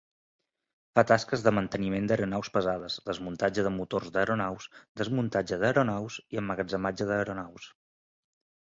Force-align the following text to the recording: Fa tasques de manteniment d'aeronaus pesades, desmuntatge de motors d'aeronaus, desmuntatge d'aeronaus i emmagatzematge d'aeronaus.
Fa 0.99 1.03
tasques 1.11 1.43
de 1.47 1.53
manteniment 1.57 2.07
d'aeronaus 2.11 2.49
pesades, 2.57 2.97
desmuntatge 3.11 3.67
de 3.69 3.75
motors 3.77 4.09
d'aeronaus, 4.17 4.69
desmuntatge 5.03 5.63
d'aeronaus 5.65 6.21
i 6.35 6.45
emmagatzematge 6.45 7.13
d'aeronaus. 7.15 7.73